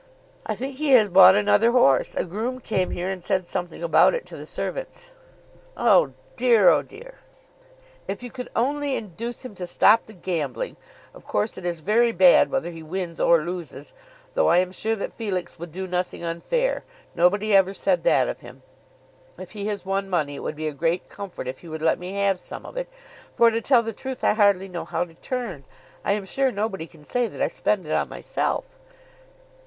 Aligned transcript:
I 0.47 0.55
think 0.55 0.77
he 0.77 0.93
has 0.93 1.09
bought 1.09 1.35
another 1.35 1.69
horse. 1.73 2.15
A 2.15 2.25
groom 2.25 2.59
came 2.59 2.89
here 2.89 3.11
and 3.11 3.23
said 3.23 3.45
something 3.45 3.83
about 3.83 4.15
it 4.15 4.25
to 4.25 4.35
the 4.35 4.47
servants." 4.47 5.11
"Oh 5.77 6.13
dear; 6.35 6.69
oh 6.71 6.81
dear!" 6.81 7.19
"If 8.07 8.23
you 8.23 8.31
could 8.31 8.49
only 8.55 8.95
induce 8.95 9.45
him 9.45 9.53
to 9.53 9.67
stop 9.67 10.07
the 10.07 10.13
gambling! 10.13 10.75
Of 11.13 11.23
course 11.23 11.55
it 11.55 11.67
is 11.67 11.81
very 11.81 12.11
bad 12.11 12.49
whether 12.49 12.71
he 12.71 12.81
wins 12.81 13.19
or 13.19 13.43
loses, 13.43 13.93
though 14.33 14.47
I 14.47 14.57
am 14.57 14.71
sure 14.71 14.95
that 14.95 15.13
Felix 15.13 15.59
would 15.59 15.71
do 15.71 15.85
nothing 15.87 16.23
unfair. 16.23 16.83
Nobody 17.13 17.55
ever 17.55 17.71
said 17.75 18.01
that 18.01 18.27
of 18.27 18.39
him. 18.39 18.63
If 19.37 19.51
he 19.51 19.67
has 19.67 19.85
won 19.85 20.09
money, 20.09 20.33
it 20.33 20.39
would 20.41 20.55
be 20.55 20.67
a 20.67 20.71
great 20.73 21.09
comfort 21.09 21.47
if 21.47 21.59
he 21.59 21.67
would 21.67 21.83
let 21.83 21.99
me 21.99 22.13
have 22.13 22.39
some 22.39 22.65
of 22.65 22.75
it, 22.75 22.89
for, 23.35 23.51
to 23.51 23.61
tell 23.61 23.83
the 23.83 23.93
truth, 23.93 24.23
I 24.23 24.33
hardly 24.33 24.67
know 24.67 24.83
how 24.85 25.03
to 25.05 25.13
turn. 25.13 25.63
I 26.03 26.13
am 26.13 26.25
sure 26.25 26.51
nobody 26.51 26.87
can 26.87 27.05
say 27.05 27.27
that 27.27 27.39
I 27.39 27.47
spend 27.49 27.85
it 27.85 27.91
on 27.93 28.09
myself." 28.09 28.79